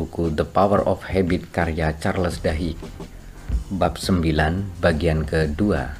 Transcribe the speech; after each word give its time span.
buku 0.00 0.32
The 0.32 0.48
Power 0.48 0.80
of 0.88 1.04
Habit 1.04 1.52
karya 1.52 1.92
Charles 2.00 2.40
Duhigg 2.40 2.80
Bab 3.68 4.00
9 4.00 4.24
bagian 4.80 5.28
kedua 5.28 5.92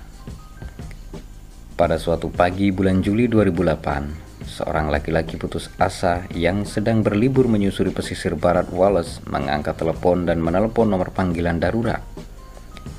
Pada 1.77 2.01
suatu 2.01 2.33
pagi 2.33 2.73
bulan 2.73 3.05
Juli 3.05 3.29
2008 3.29 4.49
Seorang 4.49 4.89
laki-laki 4.89 5.37
putus 5.37 5.69
asa 5.77 6.25
yang 6.33 6.65
sedang 6.65 7.05
berlibur 7.05 7.45
menyusuri 7.45 7.93
pesisir 7.93 8.41
barat 8.41 8.73
Wallace 8.73 9.21
mengangkat 9.29 9.77
telepon 9.77 10.25
dan 10.25 10.41
menelpon 10.41 10.91
nomor 10.91 11.15
panggilan 11.15 11.63
darurat. 11.63 12.03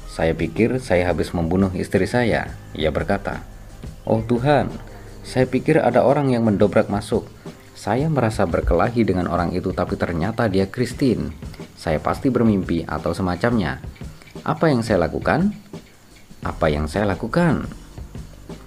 Saya 0.07 0.31
pikir 0.31 0.79
saya 0.79 1.11
habis 1.11 1.36
membunuh 1.36 1.73
istri 1.75 2.07
saya, 2.07 2.55
ia 2.71 2.88
berkata. 2.93 3.43
Oh 4.07 4.23
Tuhan, 4.23 4.71
saya 5.27 5.43
pikir 5.43 5.81
ada 5.81 6.07
orang 6.07 6.31
yang 6.31 6.47
mendobrak 6.47 6.88
masuk. 6.88 7.27
Saya 7.82 8.13
merasa 8.13 8.45
berkelahi 8.45 9.02
dengan 9.02 9.25
orang 9.25 9.57
itu 9.57 9.73
tapi 9.73 9.98
ternyata 9.98 10.45
dia 10.45 10.70
Christine. 10.70 11.34
Saya 11.73 11.98
pasti 11.98 12.30
bermimpi 12.30 12.85
atau 12.85 13.09
semacamnya. 13.09 13.81
Apa 14.45 14.70
yang 14.70 14.85
saya 14.85 15.02
lakukan? 15.09 15.49
Apa 16.45 16.70
yang 16.70 16.86
saya 16.86 17.09
lakukan? 17.09 17.66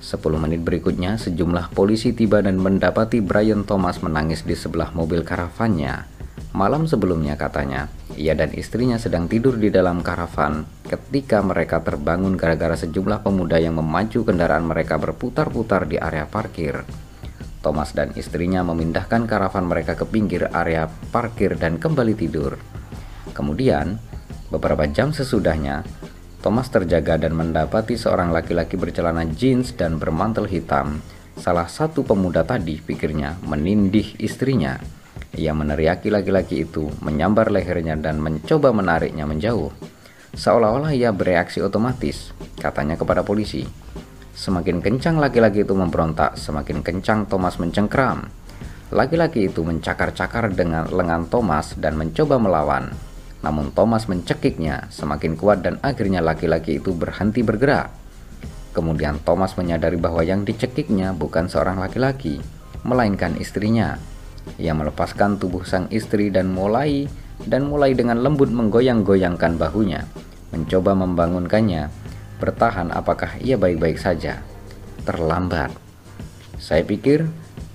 10 0.02 0.18
menit 0.18 0.66
berikutnya, 0.66 1.14
sejumlah 1.14 1.70
polisi 1.78 2.10
tiba 2.10 2.42
dan 2.42 2.58
mendapati 2.58 3.22
Brian 3.22 3.62
Thomas 3.62 4.02
menangis 4.02 4.42
di 4.42 4.58
sebelah 4.58 4.90
mobil 4.90 5.22
karavannya. 5.22 6.10
Malam 6.50 6.90
sebelumnya 6.90 7.38
katanya, 7.38 7.86
ia 8.18 8.34
dan 8.34 8.50
istrinya 8.50 8.98
sedang 8.98 9.30
tidur 9.30 9.54
di 9.62 9.70
dalam 9.70 10.02
karavan 10.02 10.66
ketika 10.90 11.38
mereka 11.38 11.78
terbangun 11.86 12.34
gara-gara 12.34 12.74
sejumlah 12.74 13.22
pemuda 13.22 13.62
yang 13.62 13.78
memacu 13.78 14.26
kendaraan 14.26 14.66
mereka 14.66 14.98
berputar-putar 14.98 15.86
di 15.86 16.02
area 16.02 16.26
parkir. 16.26 17.03
Thomas 17.64 17.96
dan 17.96 18.12
istrinya 18.12 18.60
memindahkan 18.60 19.24
karavan 19.24 19.64
mereka 19.64 19.96
ke 19.96 20.04
pinggir 20.04 20.52
area 20.52 20.84
parkir 21.08 21.56
dan 21.56 21.80
kembali 21.80 22.12
tidur. 22.12 22.60
Kemudian, 23.32 23.96
beberapa 24.52 24.84
jam 24.84 25.16
sesudahnya, 25.16 25.80
Thomas 26.44 26.68
terjaga 26.68 27.16
dan 27.16 27.32
mendapati 27.32 27.96
seorang 27.96 28.28
laki-laki 28.28 28.76
bercelana 28.76 29.24
jeans 29.24 29.72
dan 29.72 29.96
bermantel 29.96 30.44
hitam. 30.44 31.00
Salah 31.40 31.64
satu 31.72 32.04
pemuda 32.04 32.44
tadi, 32.44 32.84
pikirnya, 32.84 33.40
menindih 33.48 34.20
istrinya. 34.20 34.76
Ia 35.34 35.56
meneriaki 35.56 36.12
laki-laki 36.12 36.68
itu, 36.68 36.92
menyambar 37.00 37.48
lehernya 37.48 37.96
dan 37.96 38.20
mencoba 38.20 38.76
menariknya 38.76 39.24
menjauh. 39.24 39.72
Seolah-olah 40.36 40.92
ia 40.92 41.16
bereaksi 41.16 41.64
otomatis, 41.64 42.36
katanya 42.60 43.00
kepada 43.00 43.24
polisi. 43.24 43.64
Semakin 44.34 44.82
kencang 44.82 45.22
laki-laki 45.22 45.62
itu 45.62 45.78
memberontak, 45.78 46.34
semakin 46.34 46.82
kencang 46.82 47.30
Thomas 47.30 47.54
mencengkram. 47.62 48.26
Laki-laki 48.90 49.46
itu 49.46 49.62
mencakar-cakar 49.62 50.50
dengan 50.50 50.90
lengan 50.90 51.30
Thomas 51.30 51.78
dan 51.78 51.94
mencoba 51.94 52.42
melawan. 52.42 52.90
Namun 53.46 53.70
Thomas 53.70 54.10
mencekiknya 54.10 54.90
semakin 54.90 55.38
kuat 55.38 55.62
dan 55.62 55.78
akhirnya 55.86 56.18
laki-laki 56.18 56.82
itu 56.82 56.90
berhenti 56.90 57.46
bergerak. 57.46 57.94
Kemudian 58.74 59.22
Thomas 59.22 59.54
menyadari 59.54 59.94
bahwa 60.02 60.26
yang 60.26 60.42
dicekiknya 60.42 61.14
bukan 61.14 61.46
seorang 61.46 61.78
laki-laki, 61.78 62.42
melainkan 62.82 63.38
istrinya. 63.38 64.02
Ia 64.58 64.74
melepaskan 64.74 65.38
tubuh 65.38 65.62
sang 65.62 65.86
istri 65.94 66.34
dan 66.34 66.50
mulai 66.50 67.06
dan 67.46 67.70
mulai 67.70 67.94
dengan 67.94 68.18
lembut 68.18 68.50
menggoyang-goyangkan 68.50 69.62
bahunya, 69.62 70.02
mencoba 70.50 70.98
membangunkannya 70.98 72.03
bertahan 72.38 72.90
apakah 72.90 73.38
ia 73.42 73.54
baik-baik 73.54 73.98
saja. 73.98 74.42
Terlambat. 75.04 75.74
Saya 76.58 76.86
pikir 76.86 77.26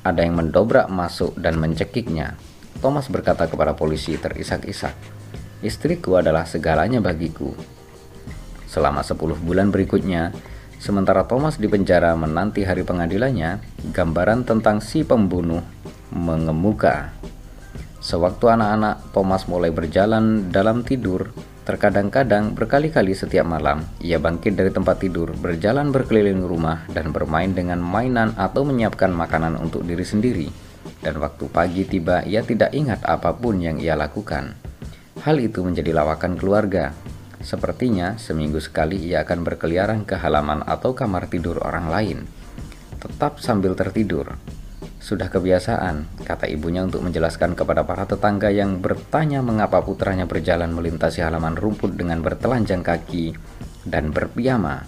ada 0.02 0.24
yang 0.24 0.40
mendobrak 0.40 0.88
masuk 0.88 1.36
dan 1.38 1.60
mencekiknya. 1.60 2.40
Thomas 2.80 3.12
berkata 3.12 3.46
kepada 3.46 3.76
polisi 3.76 4.16
terisak-isak, 4.16 4.96
Istriku 5.60 6.16
adalah 6.16 6.48
segalanya 6.48 7.04
bagiku. 7.04 7.52
Selama 8.64 9.04
10 9.04 9.36
bulan 9.44 9.76
berikutnya, 9.76 10.32
sementara 10.80 11.28
Thomas 11.28 11.60
di 11.60 11.68
penjara 11.68 12.16
menanti 12.16 12.64
hari 12.64 12.88
pengadilannya, 12.88 13.60
gambaran 13.92 14.48
tentang 14.48 14.80
si 14.80 15.04
pembunuh 15.04 15.60
mengemuka. 16.16 17.12
Sewaktu 18.00 18.48
anak-anak 18.48 19.12
Thomas 19.12 19.44
mulai 19.52 19.76
berjalan 19.76 20.48
dalam 20.48 20.88
tidur, 20.88 21.36
Terkadang-kadang 21.70 22.58
berkali-kali 22.58 23.14
setiap 23.14 23.46
malam, 23.46 23.86
ia 24.02 24.18
bangkit 24.18 24.58
dari 24.58 24.74
tempat 24.74 25.06
tidur, 25.06 25.38
berjalan 25.38 25.94
berkeliling 25.94 26.42
rumah, 26.42 26.90
dan 26.90 27.14
bermain 27.14 27.54
dengan 27.54 27.78
mainan 27.78 28.34
atau 28.42 28.66
menyiapkan 28.66 29.14
makanan 29.14 29.54
untuk 29.54 29.86
diri 29.86 30.02
sendiri. 30.02 30.50
Dan 31.06 31.22
waktu 31.22 31.46
pagi 31.46 31.86
tiba, 31.86 32.26
ia 32.26 32.42
tidak 32.42 32.74
ingat 32.74 33.06
apa 33.06 33.38
pun 33.38 33.62
yang 33.62 33.78
ia 33.78 33.94
lakukan. 33.94 34.58
Hal 35.22 35.38
itu 35.38 35.62
menjadi 35.62 35.94
lawakan 35.94 36.42
keluarga. 36.42 36.90
Sepertinya 37.38 38.18
seminggu 38.18 38.58
sekali 38.58 38.98
ia 38.98 39.22
akan 39.22 39.46
berkeliaran 39.46 40.10
ke 40.10 40.18
halaman 40.18 40.66
atau 40.66 40.98
kamar 40.98 41.30
tidur 41.30 41.62
orang 41.62 41.86
lain, 41.86 42.26
tetap 42.98 43.38
sambil 43.38 43.78
tertidur. 43.78 44.42
Sudah 45.00 45.32
kebiasaan, 45.32 46.28
kata 46.28 46.52
ibunya 46.52 46.84
untuk 46.84 47.00
menjelaskan 47.08 47.56
kepada 47.56 47.88
para 47.88 48.04
tetangga 48.04 48.52
yang 48.52 48.84
bertanya 48.84 49.40
mengapa 49.40 49.80
putranya 49.80 50.28
berjalan 50.28 50.76
melintasi 50.76 51.24
halaman 51.24 51.56
rumput 51.56 51.96
dengan 51.96 52.20
bertelanjang 52.20 52.84
kaki 52.84 53.32
dan 53.88 54.12
berpiyama. 54.12 54.84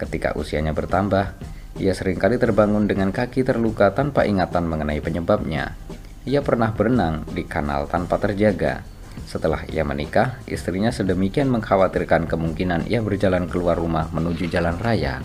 Ketika 0.00 0.32
usianya 0.40 0.72
bertambah, 0.72 1.36
ia 1.76 1.92
sering 1.92 2.16
kali 2.16 2.40
terbangun 2.40 2.88
dengan 2.88 3.12
kaki 3.12 3.44
terluka 3.44 3.92
tanpa 3.92 4.24
ingatan 4.24 4.64
mengenai 4.64 5.04
penyebabnya. 5.04 5.76
Ia 6.24 6.40
pernah 6.40 6.72
berenang 6.72 7.28
di 7.28 7.44
kanal 7.44 7.92
tanpa 7.92 8.16
terjaga. 8.16 8.80
Setelah 9.28 9.68
ia 9.68 9.84
menikah, 9.84 10.40
istrinya 10.48 10.88
sedemikian 10.88 11.52
mengkhawatirkan 11.52 12.24
kemungkinan 12.24 12.88
ia 12.88 13.04
berjalan 13.04 13.44
keluar 13.52 13.76
rumah 13.76 14.08
menuju 14.16 14.48
jalan 14.48 14.80
raya 14.80 15.20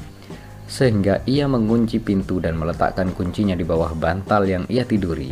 sehingga 0.68 1.24
ia 1.24 1.48
mengunci 1.48 2.04
pintu 2.04 2.44
dan 2.44 2.60
meletakkan 2.60 3.16
kuncinya 3.16 3.56
di 3.56 3.64
bawah 3.64 3.96
bantal 3.96 4.44
yang 4.44 4.64
ia 4.68 4.84
tiduri. 4.84 5.32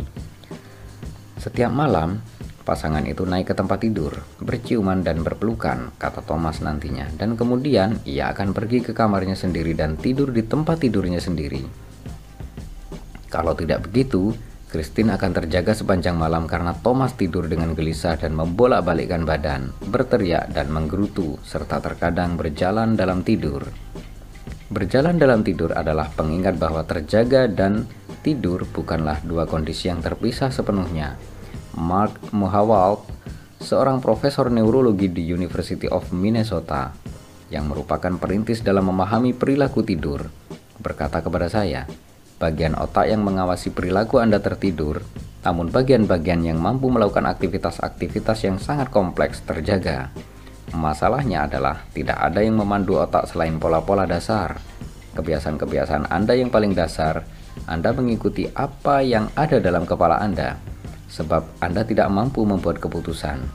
Setiap 1.36 1.70
malam, 1.70 2.18
pasangan 2.66 3.04
itu 3.06 3.22
naik 3.22 3.52
ke 3.52 3.54
tempat 3.54 3.84
tidur, 3.84 4.16
berciuman 4.42 5.04
dan 5.04 5.22
berpelukan, 5.22 5.94
kata 6.00 6.24
Thomas 6.26 6.58
nantinya, 6.64 7.06
dan 7.14 7.38
kemudian 7.38 8.02
ia 8.02 8.34
akan 8.34 8.50
pergi 8.50 8.82
ke 8.82 8.96
kamarnya 8.96 9.38
sendiri 9.38 9.76
dan 9.76 9.94
tidur 9.94 10.34
di 10.34 10.42
tempat 10.42 10.82
tidurnya 10.82 11.22
sendiri. 11.22 11.62
Kalau 13.30 13.54
tidak 13.54 13.86
begitu, 13.86 14.34
Christine 14.66 15.14
akan 15.14 15.30
terjaga 15.30 15.78
sepanjang 15.78 16.18
malam 16.18 16.50
karena 16.50 16.74
Thomas 16.74 17.14
tidur 17.14 17.46
dengan 17.46 17.78
gelisah 17.78 18.18
dan 18.18 18.34
membolak-balikkan 18.34 19.22
badan, 19.22 19.70
berteriak 19.86 20.50
dan 20.50 20.74
menggerutu, 20.74 21.38
serta 21.46 21.78
terkadang 21.78 22.34
berjalan 22.34 22.98
dalam 22.98 23.22
tidur. 23.22 23.62
Berjalan 24.66 25.14
dalam 25.14 25.46
tidur 25.46 25.70
adalah 25.78 26.10
pengingat 26.10 26.58
bahwa 26.58 26.82
terjaga 26.82 27.46
dan 27.46 27.86
tidur 28.26 28.66
bukanlah 28.66 29.22
dua 29.22 29.46
kondisi 29.46 29.86
yang 29.86 30.02
terpisah 30.02 30.50
sepenuhnya. 30.50 31.14
Mark 31.78 32.18
Muhawalt, 32.34 33.06
seorang 33.62 34.02
profesor 34.02 34.50
neurologi 34.50 35.06
di 35.06 35.22
University 35.22 35.86
of 35.86 36.10
Minnesota 36.10 36.90
yang 37.46 37.70
merupakan 37.70 38.10
perintis 38.18 38.58
dalam 38.58 38.90
memahami 38.90 39.38
perilaku 39.38 39.86
tidur, 39.86 40.26
berkata 40.82 41.22
kepada 41.22 41.46
saya, 41.46 41.86
bagian 42.42 42.74
otak 42.74 43.06
yang 43.06 43.22
mengawasi 43.22 43.70
perilaku 43.70 44.18
Anda 44.18 44.42
tertidur, 44.42 44.98
namun 45.46 45.70
bagian-bagian 45.70 46.42
yang 46.42 46.58
mampu 46.58 46.90
melakukan 46.90 47.30
aktivitas-aktivitas 47.30 48.42
yang 48.42 48.58
sangat 48.58 48.90
kompleks 48.90 49.46
terjaga. 49.46 50.10
Masalahnya 50.74 51.46
adalah 51.46 51.86
tidak 51.94 52.18
ada 52.18 52.42
yang 52.42 52.58
memandu 52.58 52.98
otak 52.98 53.30
selain 53.30 53.54
pola-pola 53.62 54.02
dasar. 54.02 54.58
Kebiasaan-kebiasaan 55.14 56.10
Anda 56.10 56.34
yang 56.34 56.50
paling 56.50 56.74
dasar, 56.74 57.22
Anda 57.70 57.94
mengikuti 57.94 58.50
apa 58.50 59.06
yang 59.06 59.30
ada 59.38 59.62
dalam 59.62 59.86
kepala 59.86 60.18
Anda, 60.18 60.58
sebab 61.06 61.62
Anda 61.62 61.86
tidak 61.86 62.10
mampu 62.10 62.42
membuat 62.42 62.82
keputusan. 62.82 63.46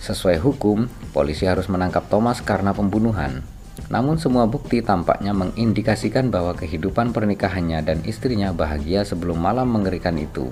Sesuai 0.00 0.40
hukum, 0.40 0.88
polisi 1.12 1.44
harus 1.48 1.68
menangkap 1.68 2.08
Thomas 2.08 2.40
karena 2.40 2.72
pembunuhan. 2.72 3.44
Namun 3.88 4.16
semua 4.16 4.48
bukti 4.48 4.80
tampaknya 4.80 5.36
mengindikasikan 5.36 6.32
bahwa 6.32 6.56
kehidupan 6.56 7.12
pernikahannya 7.12 7.84
dan 7.84 7.98
istrinya 8.08 8.52
bahagia 8.52 9.04
sebelum 9.04 9.36
malam 9.36 9.68
mengerikan 9.68 10.16
itu. 10.16 10.48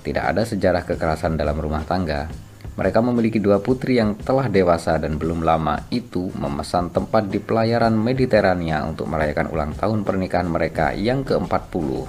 Tidak 0.00 0.24
ada 0.24 0.46
sejarah 0.46 0.86
kekerasan 0.86 1.36
dalam 1.36 1.60
rumah 1.60 1.84
tangga, 1.84 2.30
mereka 2.78 3.02
memiliki 3.02 3.42
dua 3.42 3.58
putri 3.58 3.98
yang 3.98 4.14
telah 4.14 4.46
dewasa 4.46 4.94
dan 4.98 5.18
belum 5.18 5.42
lama 5.42 5.82
itu 5.90 6.30
memesan 6.38 6.94
tempat 6.94 7.26
di 7.26 7.42
pelayaran 7.42 7.92
Mediterania 7.94 8.86
untuk 8.86 9.10
merayakan 9.10 9.50
ulang 9.50 9.72
tahun 9.74 10.06
pernikahan 10.06 10.46
mereka 10.46 10.94
yang 10.94 11.26
ke-40. 11.26 12.06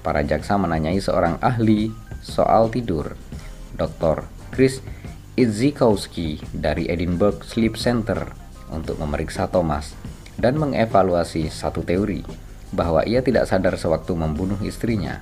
Para 0.00 0.22
jaksa 0.24 0.56
menanyai 0.56 1.02
seorang 1.02 1.36
ahli 1.44 1.92
soal 2.24 2.72
tidur, 2.72 3.14
Dr. 3.76 4.24
Chris 4.54 4.80
Idzikowski 5.36 6.40
dari 6.56 6.88
Edinburgh 6.88 7.44
Sleep 7.44 7.76
Center 7.76 8.24
untuk 8.72 8.96
memeriksa 8.96 9.52
Thomas 9.52 9.92
dan 10.40 10.56
mengevaluasi 10.56 11.52
satu 11.52 11.84
teori 11.84 12.24
bahwa 12.72 13.04
ia 13.04 13.20
tidak 13.20 13.44
sadar 13.44 13.76
sewaktu 13.76 14.16
membunuh 14.16 14.56
istrinya. 14.64 15.20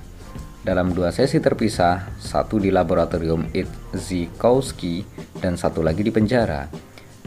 Dalam 0.65 0.97
dua 0.97 1.13
sesi 1.13 1.37
terpisah, 1.37 2.17
satu 2.17 2.57
di 2.57 2.73
laboratorium 2.73 3.53
Itzikowski 3.53 5.05
dan 5.37 5.61
satu 5.61 5.85
lagi 5.85 6.01
di 6.01 6.09
penjara. 6.09 6.65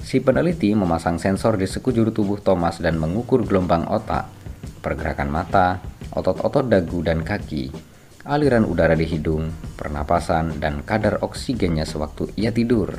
Si 0.03 0.19
peneliti 0.19 0.75
memasang 0.75 1.23
sensor 1.23 1.55
di 1.55 1.71
sekujur 1.71 2.11
tubuh 2.11 2.43
Thomas 2.43 2.83
dan 2.83 2.99
mengukur 2.99 3.47
gelombang 3.47 3.87
otak, 3.87 4.27
pergerakan 4.83 5.31
mata, 5.31 5.79
otot-otot 6.19 6.67
dagu 6.67 6.99
dan 7.07 7.23
kaki, 7.23 7.71
aliran 8.27 8.67
udara 8.67 8.99
di 8.99 9.07
hidung, 9.07 9.55
pernapasan, 9.79 10.59
dan 10.59 10.83
kadar 10.83 11.23
oksigennya 11.23 11.87
sewaktu 11.87 12.35
ia 12.35 12.51
tidur. 12.51 12.99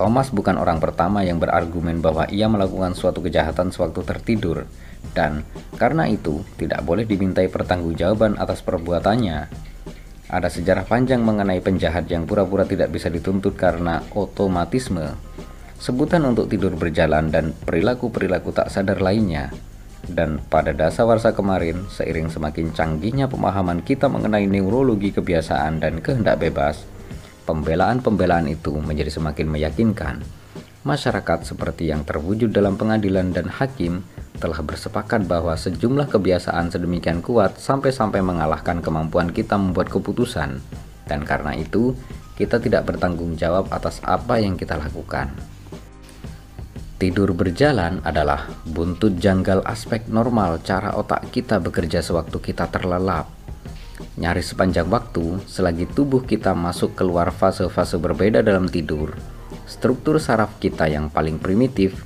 Thomas 0.00 0.32
bukan 0.32 0.56
orang 0.56 0.80
pertama 0.80 1.20
yang 1.20 1.36
berargumen 1.36 2.00
bahwa 2.00 2.24
ia 2.32 2.48
melakukan 2.48 2.96
suatu 2.96 3.20
kejahatan 3.20 3.76
sewaktu 3.76 4.00
tertidur, 4.08 4.64
dan 5.16 5.48
karena 5.80 6.04
itu 6.04 6.44
tidak 6.60 6.84
boleh 6.84 7.08
dimintai 7.08 7.48
pertanggungjawaban 7.48 8.36
atas 8.36 8.60
perbuatannya. 8.60 9.48
Ada 10.28 10.52
sejarah 10.52 10.84
panjang 10.84 11.24
mengenai 11.24 11.64
penjahat 11.64 12.04
yang 12.12 12.28
pura-pura 12.28 12.68
tidak 12.68 12.92
bisa 12.92 13.08
dituntut 13.08 13.56
karena 13.56 14.04
otomatisme, 14.12 15.16
sebutan 15.80 16.28
untuk 16.28 16.52
tidur 16.52 16.76
berjalan 16.76 17.32
dan 17.32 17.56
perilaku-perilaku 17.56 18.52
tak 18.52 18.68
sadar 18.68 19.00
lainnya. 19.00 19.48
Dan 20.06 20.38
pada 20.38 20.70
dasar 20.70 21.08
warsa 21.08 21.34
kemarin, 21.34 21.88
seiring 21.90 22.30
semakin 22.30 22.70
canggihnya 22.70 23.26
pemahaman 23.26 23.82
kita 23.82 24.06
mengenai 24.06 24.46
neurologi 24.46 25.10
kebiasaan 25.10 25.82
dan 25.82 25.98
kehendak 25.98 26.42
bebas, 26.42 26.86
pembelaan-pembelaan 27.46 28.50
itu 28.50 28.74
menjadi 28.78 29.10
semakin 29.10 29.46
meyakinkan. 29.50 30.22
Masyarakat 30.86 31.42
seperti 31.42 31.90
yang 31.90 32.06
terwujud 32.06 32.54
dalam 32.54 32.78
pengadilan 32.78 33.34
dan 33.34 33.50
hakim 33.50 34.06
telah 34.36 34.60
bersepakat 34.60 35.24
bahwa 35.24 35.56
sejumlah 35.56 36.12
kebiasaan 36.12 36.68
sedemikian 36.68 37.24
kuat 37.24 37.56
sampai-sampai 37.56 38.20
mengalahkan 38.20 38.84
kemampuan 38.84 39.32
kita 39.32 39.56
membuat 39.56 39.88
keputusan, 39.88 40.60
dan 41.08 41.20
karena 41.24 41.56
itu 41.56 41.96
kita 42.36 42.60
tidak 42.60 42.84
bertanggung 42.84 43.34
jawab 43.34 43.72
atas 43.72 44.04
apa 44.04 44.36
yang 44.38 44.60
kita 44.60 44.76
lakukan. 44.76 45.32
Tidur 46.96 47.36
berjalan 47.36 48.00
adalah 48.08 48.48
buntut 48.64 49.20
janggal 49.20 49.60
aspek 49.68 50.08
normal 50.08 50.64
cara 50.64 50.96
otak 50.96 51.28
kita 51.28 51.60
bekerja 51.60 52.00
sewaktu 52.00 52.40
kita 52.40 52.72
terlelap. 52.72 53.28
Nyaris 54.16 54.56
sepanjang 54.56 54.88
waktu, 54.88 55.44
selagi 55.44 55.84
tubuh 55.92 56.24
kita 56.24 56.56
masuk 56.56 56.96
keluar 56.96 57.28
fase-fase 57.32 58.00
berbeda 58.00 58.40
dalam 58.40 58.64
tidur, 58.64 59.12
struktur 59.68 60.16
saraf 60.16 60.56
kita 60.56 60.88
yang 60.88 61.12
paling 61.12 61.36
primitif, 61.36 62.00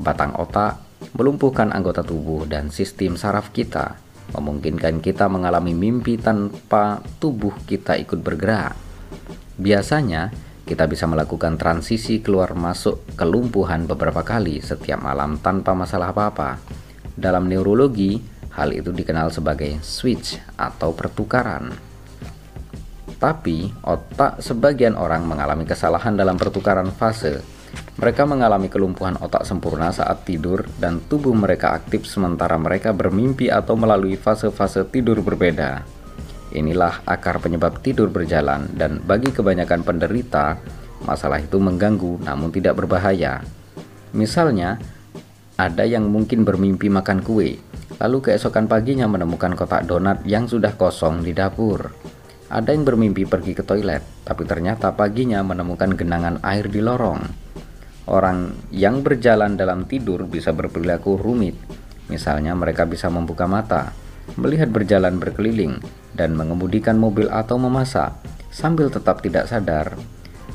batang 0.00 0.32
otak, 0.40 0.80
melumpuhkan 1.12 1.72
anggota 1.72 2.00
tubuh 2.00 2.48
dan 2.48 2.72
sistem 2.72 3.20
saraf 3.20 3.52
kita, 3.52 4.00
memungkinkan 4.32 5.04
kita 5.04 5.28
mengalami 5.28 5.76
mimpi 5.76 6.16
tanpa 6.16 7.04
tubuh 7.20 7.52
kita 7.68 8.00
ikut 8.00 8.24
bergerak. 8.24 8.72
Biasanya, 9.60 10.32
kita 10.64 10.88
bisa 10.88 11.04
melakukan 11.04 11.60
transisi 11.60 12.24
keluar 12.24 12.56
masuk 12.56 13.04
kelumpuhan 13.18 13.84
beberapa 13.84 14.24
kali 14.24 14.64
setiap 14.64 15.04
malam 15.04 15.36
tanpa 15.36 15.76
masalah 15.76 16.16
apa-apa. 16.16 16.56
Dalam 17.12 17.44
neurologi, 17.44 18.16
hal 18.56 18.72
itu 18.72 18.88
dikenal 18.88 19.28
sebagai 19.28 19.84
switch 19.84 20.40
atau 20.56 20.96
pertukaran. 20.96 21.76
Tapi, 23.20 23.70
otak 23.84 24.40
sebagian 24.40 24.96
orang 24.96 25.28
mengalami 25.28 25.68
kesalahan 25.68 26.16
dalam 26.16 26.40
pertukaran 26.40 26.88
fase 26.90 27.44
mereka 28.00 28.24
mengalami 28.24 28.72
kelumpuhan 28.72 29.20
otak 29.20 29.44
sempurna 29.44 29.92
saat 29.92 30.24
tidur 30.24 30.64
dan 30.80 30.98
tubuh 31.06 31.36
mereka 31.36 31.76
aktif 31.76 32.08
sementara 32.08 32.56
mereka 32.56 32.90
bermimpi 32.90 33.52
atau 33.52 33.76
melalui 33.76 34.16
fase-fase 34.16 34.88
tidur 34.88 35.20
berbeda. 35.20 35.84
Inilah 36.52 37.04
akar 37.08 37.40
penyebab 37.40 37.80
tidur 37.80 38.12
berjalan 38.12 38.68
dan 38.76 39.00
bagi 39.00 39.32
kebanyakan 39.32 39.84
penderita, 39.84 40.60
masalah 41.04 41.40
itu 41.40 41.56
mengganggu 41.56 42.20
namun 42.24 42.52
tidak 42.52 42.76
berbahaya. 42.80 43.40
Misalnya, 44.12 44.76
ada 45.56 45.84
yang 45.84 46.08
mungkin 46.08 46.44
bermimpi 46.44 46.92
makan 46.92 47.24
kue, 47.24 47.56
lalu 47.96 48.18
keesokan 48.20 48.68
paginya 48.68 49.08
menemukan 49.08 49.56
kotak 49.56 49.88
donat 49.88 50.20
yang 50.28 50.44
sudah 50.48 50.76
kosong 50.76 51.24
di 51.24 51.32
dapur. 51.32 51.92
Ada 52.52 52.76
yang 52.76 52.84
bermimpi 52.84 53.24
pergi 53.24 53.56
ke 53.56 53.64
toilet, 53.64 54.04
tapi 54.28 54.44
ternyata 54.44 54.92
paginya 54.92 55.40
menemukan 55.40 55.96
genangan 55.96 56.36
air 56.44 56.68
di 56.68 56.84
lorong. 56.84 57.20
Orang 58.02 58.58
yang 58.74 59.06
berjalan 59.06 59.54
dalam 59.54 59.86
tidur 59.86 60.26
bisa 60.26 60.50
berperilaku 60.50 61.14
rumit. 61.14 61.54
Misalnya 62.10 62.52
mereka 62.58 62.82
bisa 62.82 63.06
membuka 63.06 63.46
mata, 63.46 63.94
melihat 64.34 64.68
berjalan 64.74 65.22
berkeliling, 65.22 65.78
dan 66.12 66.34
mengemudikan 66.34 66.98
mobil 66.98 67.30
atau 67.30 67.56
memasak 67.56 68.12
sambil 68.52 68.90
tetap 68.92 69.22
tidak 69.22 69.48
sadar. 69.48 69.94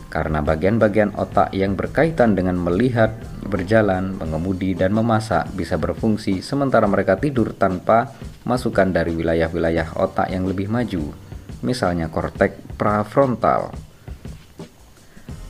Karena 0.08 0.40
bagian-bagian 0.40 1.20
otak 1.20 1.52
yang 1.52 1.76
berkaitan 1.76 2.32
dengan 2.32 2.56
melihat, 2.56 3.12
berjalan, 3.44 4.16
mengemudi, 4.16 4.72
dan 4.72 4.96
memasak 4.96 5.52
bisa 5.52 5.76
berfungsi 5.76 6.40
sementara 6.40 6.88
mereka 6.88 7.20
tidur 7.20 7.52
tanpa 7.52 8.16
masukan 8.48 8.92
dari 8.92 9.12
wilayah-wilayah 9.12 10.00
otak 10.00 10.32
yang 10.32 10.48
lebih 10.48 10.72
maju, 10.72 11.12
misalnya 11.60 12.08
korteks 12.08 12.80
prafrontal. 12.80 13.76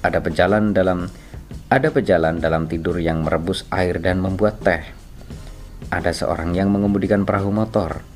Ada 0.02 0.22
pejalan 0.26 0.74
dalam 0.74 1.06
ada 1.68 1.92
pejalan 1.92 2.40
dalam 2.40 2.72
tidur 2.72 2.96
yang 2.96 3.28
merebus 3.28 3.68
air 3.76 4.00
dan 4.00 4.24
membuat 4.24 4.64
teh. 4.64 4.88
Ada 5.92 6.16
seorang 6.16 6.56
yang 6.56 6.72
mengemudikan 6.72 7.28
perahu 7.28 7.52
motor. 7.52 8.08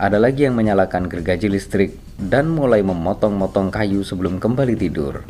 Ada 0.00 0.16
lagi 0.16 0.48
yang 0.48 0.56
menyalakan 0.56 1.12
gergaji 1.12 1.52
listrik 1.52 2.00
dan 2.16 2.48
mulai 2.48 2.80
memotong-motong 2.80 3.68
kayu 3.68 4.00
sebelum 4.08 4.40
kembali 4.40 4.74
tidur. 4.80 5.20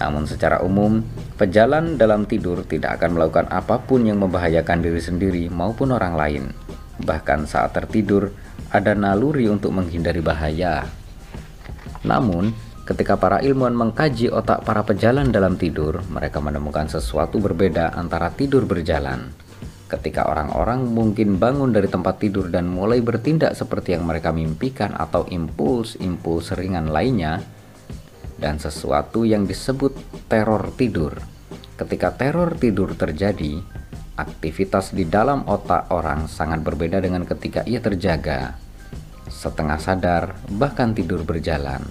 Namun 0.00 0.24
secara 0.24 0.64
umum, 0.64 1.04
pejalan 1.36 2.00
dalam 2.00 2.24
tidur 2.24 2.64
tidak 2.64 2.96
akan 2.96 3.20
melakukan 3.20 3.52
apa 3.52 3.76
pun 3.84 4.08
yang 4.08 4.16
membahayakan 4.24 4.80
diri 4.80 5.00
sendiri 5.04 5.44
maupun 5.52 5.92
orang 5.92 6.16
lain. 6.16 6.44
Bahkan 7.04 7.44
saat 7.44 7.76
tertidur, 7.76 8.32
ada 8.72 8.96
naluri 8.96 9.44
untuk 9.52 9.76
menghindari 9.76 10.24
bahaya. 10.24 10.88
Namun, 12.00 12.56
Ketika 12.88 13.20
para 13.20 13.38
ilmuwan 13.44 13.76
mengkaji 13.76 14.32
otak 14.32 14.64
para 14.66 14.82
pejalan 14.82 15.30
dalam 15.30 15.54
tidur, 15.54 16.00
mereka 16.10 16.42
menemukan 16.42 16.90
sesuatu 16.90 17.38
berbeda 17.38 17.94
antara 17.94 18.32
tidur 18.34 18.66
berjalan. 18.66 19.30
Ketika 19.90 20.26
orang-orang 20.30 20.86
mungkin 20.86 21.38
bangun 21.38 21.74
dari 21.74 21.90
tempat 21.90 22.22
tidur 22.22 22.46
dan 22.46 22.70
mulai 22.70 23.02
bertindak 23.02 23.58
seperti 23.58 23.98
yang 23.98 24.06
mereka 24.06 24.30
mimpikan 24.30 24.94
atau 24.94 25.26
impuls-impuls 25.26 26.54
ringan 26.54 26.94
lainnya, 26.94 27.42
dan 28.40 28.56
sesuatu 28.56 29.28
yang 29.28 29.44
disebut 29.44 29.92
teror 30.26 30.72
tidur. 30.74 31.18
Ketika 31.76 32.16
teror 32.16 32.56
tidur 32.56 32.96
terjadi, 32.96 33.60
aktivitas 34.16 34.96
di 34.96 35.04
dalam 35.04 35.44
otak 35.44 35.92
orang 35.92 36.26
sangat 36.26 36.64
berbeda 36.64 36.98
dengan 37.04 37.28
ketika 37.28 37.64
ia 37.68 37.84
terjaga, 37.84 38.56
setengah 39.28 39.78
sadar, 39.80 40.24
bahkan 40.56 40.96
tidur 40.96 41.22
berjalan. 41.22 41.84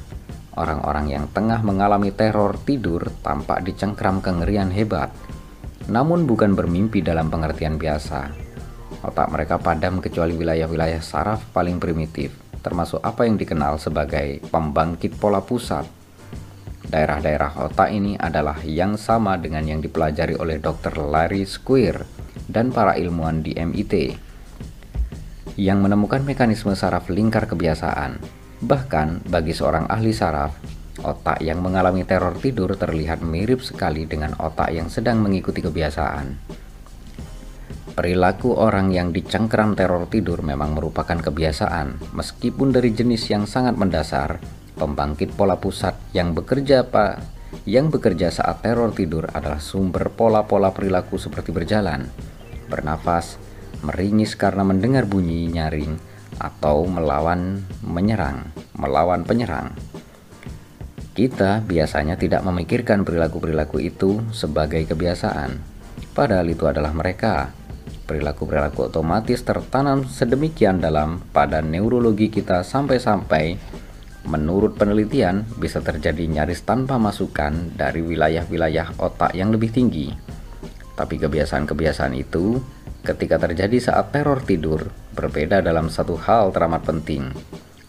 Orang-orang 0.58 1.14
yang 1.14 1.26
tengah 1.30 1.62
mengalami 1.62 2.10
teror 2.10 2.58
tidur 2.66 3.14
tampak 3.22 3.62
dicengkram 3.62 4.24
kengerian 4.24 4.74
hebat, 4.74 5.14
namun 5.86 6.26
bukan 6.26 6.58
bermimpi 6.58 7.06
dalam 7.06 7.30
pengertian 7.30 7.78
biasa. 7.78 8.34
Otak 9.06 9.30
mereka 9.30 9.62
padam 9.62 10.02
kecuali 10.02 10.34
wilayah-wilayah 10.34 11.00
saraf 11.00 11.54
paling 11.54 11.78
primitif, 11.78 12.34
termasuk 12.66 13.00
apa 13.00 13.30
yang 13.30 13.38
dikenal 13.38 13.78
sebagai 13.78 14.42
pembangkit 14.50 15.16
pola 15.22 15.40
pusat. 15.40 15.86
Daerah-daerah 16.90 17.70
otak 17.70 17.94
ini 17.94 18.18
adalah 18.18 18.58
yang 18.66 18.98
sama 18.98 19.38
dengan 19.38 19.62
yang 19.62 19.78
dipelajari 19.78 20.34
oleh 20.34 20.58
Dr. 20.58 20.98
Larry 20.98 21.46
Squire 21.46 22.04
dan 22.50 22.74
para 22.74 22.98
ilmuwan 22.98 23.46
di 23.46 23.54
MIT 23.54 23.94
yang 25.60 25.86
menemukan 25.86 26.26
mekanisme 26.26 26.74
saraf 26.74 27.12
lingkar 27.12 27.46
kebiasaan 27.46 28.39
Bahkan 28.60 29.32
bagi 29.32 29.56
seorang 29.56 29.88
ahli 29.88 30.12
saraf, 30.12 30.52
otak 31.00 31.40
yang 31.40 31.64
mengalami 31.64 32.04
teror 32.04 32.36
tidur 32.36 32.76
terlihat 32.76 33.24
mirip 33.24 33.64
sekali 33.64 34.04
dengan 34.04 34.36
otak 34.36 34.76
yang 34.76 34.92
sedang 34.92 35.24
mengikuti 35.24 35.64
kebiasaan. 35.64 36.60
Perilaku 37.96 38.56
orang 38.56 38.96
yang 38.96 39.12
dicengkram 39.12 39.76
teror 39.76 40.08
tidur 40.08 40.40
memang 40.44 40.76
merupakan 40.76 41.20
kebiasaan, 41.20 42.16
meskipun 42.16 42.72
dari 42.72 42.96
jenis 42.96 43.28
yang 43.32 43.44
sangat 43.44 43.76
mendasar. 43.76 44.40
Pembangkit 44.80 45.36
pola 45.36 45.60
pusat 45.60 46.00
yang 46.16 46.32
bekerja 46.32 46.88
pak 46.88 47.40
yang 47.66 47.90
bekerja 47.90 48.30
saat 48.30 48.62
teror 48.62 48.94
tidur 48.94 49.26
adalah 49.34 49.58
sumber 49.58 50.14
pola-pola 50.14 50.70
perilaku 50.70 51.18
seperti 51.18 51.50
berjalan, 51.50 52.06
bernafas, 52.70 53.42
meringis 53.82 54.38
karena 54.38 54.62
mendengar 54.62 55.10
bunyi 55.10 55.50
nyaring, 55.50 55.98
atau 56.40 56.88
melawan 56.88 57.62
menyerang, 57.84 58.50
melawan 58.80 59.28
penyerang. 59.28 59.76
Kita 61.12 61.60
biasanya 61.60 62.16
tidak 62.16 62.48
memikirkan 62.48 63.04
perilaku-perilaku 63.04 63.84
itu 63.84 64.24
sebagai 64.32 64.88
kebiasaan, 64.88 65.60
padahal 66.16 66.48
itu 66.48 66.64
adalah 66.64 66.96
mereka. 66.96 67.52
Perilaku-perilaku 68.08 68.90
otomatis 68.90 69.44
tertanam 69.46 70.08
sedemikian 70.08 70.82
dalam 70.82 71.22
pada 71.30 71.62
neurologi 71.62 72.32
kita 72.32 72.66
sampai-sampai 72.66 73.60
menurut 74.26 74.80
penelitian 74.80 75.46
bisa 75.60 75.84
terjadi 75.84 76.26
nyaris 76.26 76.66
tanpa 76.66 76.98
masukan 76.98 77.76
dari 77.76 78.02
wilayah-wilayah 78.02 78.98
otak 78.98 79.38
yang 79.38 79.54
lebih 79.54 79.70
tinggi. 79.70 80.10
Tapi 80.98 81.16
kebiasaan-kebiasaan 81.22 82.16
itu 82.18 82.60
ketika 83.04 83.40
terjadi 83.40 83.78
saat 83.80 84.12
teror 84.12 84.44
tidur 84.44 84.92
berbeda 85.20 85.60
dalam 85.60 85.92
satu 85.92 86.16
hal 86.16 86.56
teramat 86.56 86.88
penting. 86.88 87.28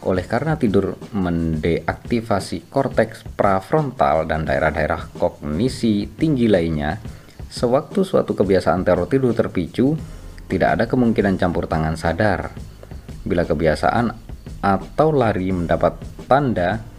Oleh 0.03 0.27
karena 0.27 0.59
tidur 0.59 0.99
mendeaktivasi 1.15 2.67
korteks 2.67 3.23
prafrontal 3.39 4.27
dan 4.27 4.43
daerah-daerah 4.43 5.15
kognisi 5.15 6.11
tinggi 6.11 6.51
lainnya, 6.51 6.99
sewaktu 7.47 8.03
suatu 8.03 8.35
kebiasaan 8.35 8.83
teror 8.83 9.07
tidur 9.07 9.31
terpicu, 9.31 9.95
tidak 10.51 10.69
ada 10.75 10.85
kemungkinan 10.91 11.39
campur 11.39 11.71
tangan 11.71 11.95
sadar. 11.95 12.51
Bila 13.23 13.47
kebiasaan 13.47 14.11
atau 14.65 15.09
lari 15.15 15.55
mendapat 15.55 16.01
tanda 16.27 16.91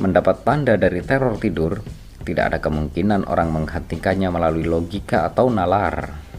mendapat 0.00 0.42
tanda 0.48 0.80
dari 0.80 1.04
teror 1.04 1.36
tidur, 1.36 1.76
tidak 2.24 2.44
ada 2.56 2.58
kemungkinan 2.64 3.28
orang 3.28 3.52
menghentikannya 3.52 4.32
melalui 4.32 4.64
logika 4.64 5.28
atau 5.28 5.52
nalar. 5.52 6.29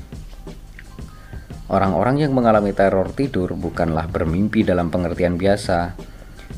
Orang-orang 1.71 2.19
yang 2.19 2.35
mengalami 2.35 2.75
teror 2.75 3.15
tidur 3.15 3.55
bukanlah 3.55 4.11
bermimpi 4.11 4.67
dalam 4.67 4.91
pengertian 4.91 5.39
biasa. 5.39 5.95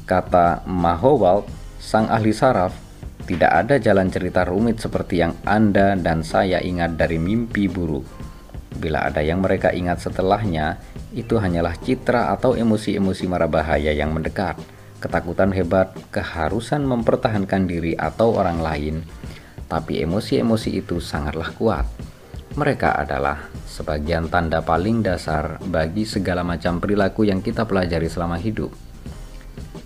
Kata 0.10 0.66
Mahowald, 0.66 1.46
sang 1.78 2.10
ahli 2.10 2.34
saraf, 2.34 2.74
tidak 3.30 3.52
ada 3.54 3.78
jalan 3.78 4.10
cerita 4.10 4.42
rumit 4.42 4.82
seperti 4.82 5.22
yang 5.22 5.38
Anda 5.46 5.94
dan 5.94 6.26
saya 6.26 6.58
ingat 6.66 6.98
dari 6.98 7.22
mimpi 7.22 7.70
buruk. 7.70 8.10
Bila 8.74 9.06
ada 9.06 9.22
yang 9.22 9.46
mereka 9.46 9.70
ingat 9.70 10.02
setelahnya, 10.02 10.82
itu 11.14 11.38
hanyalah 11.38 11.78
citra 11.78 12.34
atau 12.34 12.58
emosi-emosi 12.58 13.30
mara 13.30 13.46
bahaya 13.46 13.94
yang 13.94 14.18
mendekat 14.18 14.58
ketakutan 15.04 15.52
hebat, 15.52 15.92
keharusan 16.16 16.88
mempertahankan 16.88 17.68
diri 17.68 17.92
atau 18.00 18.40
orang 18.40 18.64
lain, 18.64 18.96
tapi 19.68 20.00
emosi-emosi 20.00 20.80
itu 20.80 21.04
sangatlah 21.04 21.52
kuat. 21.60 21.84
Mereka 22.54 23.02
adalah 23.02 23.50
sebagian 23.66 24.30
tanda 24.30 24.62
paling 24.62 25.02
dasar 25.02 25.58
bagi 25.66 26.06
segala 26.06 26.46
macam 26.46 26.78
perilaku 26.78 27.26
yang 27.26 27.42
kita 27.42 27.66
pelajari 27.66 28.06
selama 28.06 28.38
hidup. 28.38 28.70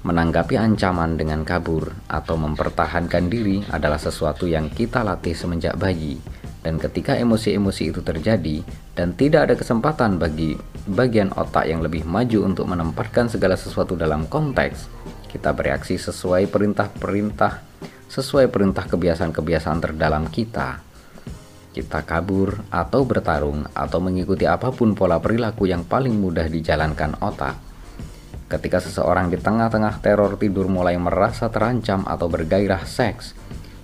Menanggapi 0.03 0.59
ancaman 0.59 1.15
dengan 1.15 1.47
kabur 1.47 1.95
atau 2.11 2.35
mempertahankan 2.35 3.31
diri 3.31 3.63
adalah 3.71 3.95
sesuatu 3.95 4.51
yang 4.51 4.67
kita 4.67 4.99
latih 4.99 5.31
semenjak 5.31 5.79
bayi, 5.79 6.19
dan 6.59 6.75
ketika 6.75 7.15
emosi-emosi 7.15 7.95
itu 7.95 8.03
terjadi 8.03 8.59
dan 8.99 9.15
tidak 9.15 9.47
ada 9.47 9.55
kesempatan 9.55 10.19
bagi 10.19 10.59
bagian 10.91 11.31
otak 11.39 11.71
yang 11.71 11.79
lebih 11.79 12.03
maju 12.03 12.51
untuk 12.51 12.67
menempatkan 12.67 13.31
segala 13.31 13.55
sesuatu 13.55 13.95
dalam 13.95 14.27
konteks, 14.27 14.91
kita 15.31 15.55
bereaksi 15.55 15.95
sesuai 15.95 16.51
perintah-perintah, 16.51 17.63
sesuai 18.11 18.51
perintah 18.51 18.83
kebiasaan-kebiasaan 18.91 19.79
terdalam 19.79 20.27
kita. 20.27 20.86
Kita 21.77 22.01
kabur 22.01 22.65
atau 22.73 23.05
bertarung 23.05 23.61
atau 23.69 24.01
mengikuti 24.01 24.49
apa 24.49 24.73
pun 24.73 24.97
pola 24.97 25.21
perilaku 25.21 25.69
yang 25.69 25.85
paling 25.85 26.17
mudah 26.17 26.49
dijalankan 26.49 27.21
otak. 27.21 27.53
Ketika 28.49 28.81
seseorang 28.81 29.29
di 29.29 29.37
tengah-tengah 29.37 30.01
teror 30.01 30.41
tidur 30.41 30.73
mulai 30.73 30.97
merasa 30.97 31.53
terancam 31.53 32.01
atau 32.09 32.33
bergairah 32.33 32.81
seks, 32.81 33.37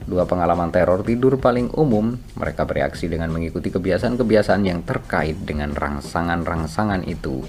dua 0.10 0.26
pengalaman 0.26 0.74
teror 0.74 1.06
tidur 1.06 1.38
paling 1.38 1.70
umum, 1.78 2.18
mereka 2.34 2.66
bereaksi 2.66 3.06
dengan 3.06 3.30
mengikuti 3.30 3.70
kebiasaan-kebiasaan 3.70 4.66
yang 4.66 4.82
terkait 4.82 5.46
dengan 5.46 5.78
rangsangan-rangsangan 5.78 7.06
itu. 7.06 7.46